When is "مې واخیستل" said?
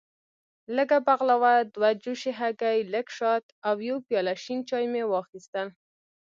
4.93-5.67